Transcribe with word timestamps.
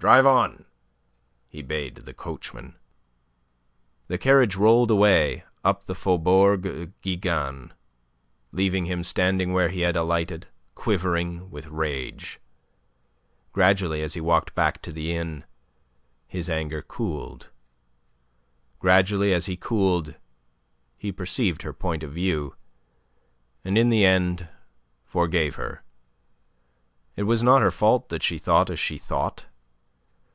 "Drive 0.00 0.24
on," 0.24 0.64
he 1.46 1.60
bade 1.60 1.94
the 1.96 2.14
coachman. 2.14 2.74
The 4.08 4.16
carriage 4.16 4.56
rolled 4.56 4.90
away 4.90 5.44
up 5.62 5.84
the 5.84 5.94
Faubourg 5.94 6.62
Gigan, 7.02 7.72
leaving 8.50 8.86
him 8.86 9.04
standing 9.04 9.52
where 9.52 9.68
he 9.68 9.80
had 9.82 9.96
alighted, 9.96 10.46
quivering 10.74 11.50
with 11.50 11.66
rage. 11.66 12.40
Gradually, 13.52 14.00
as 14.00 14.14
he 14.14 14.22
walked 14.22 14.54
back 14.54 14.80
to 14.80 14.90
the 14.90 15.14
inn, 15.14 15.44
his 16.26 16.48
anger 16.48 16.80
cooled. 16.80 17.50
Gradually, 18.78 19.34
as 19.34 19.44
he 19.44 19.56
cooled, 19.58 20.14
he 20.96 21.12
perceived 21.12 21.60
her 21.60 21.74
point 21.74 22.02
of 22.02 22.14
view, 22.14 22.56
and 23.66 23.76
in 23.76 23.90
the 23.90 24.06
end 24.06 24.48
forgave 25.04 25.56
her. 25.56 25.82
It 27.16 27.24
was 27.24 27.42
not 27.42 27.60
her 27.60 27.70
fault 27.70 28.08
that 28.08 28.22
she 28.22 28.38
thought 28.38 28.70
as 28.70 28.80
she 28.80 28.96
thought. 28.96 29.44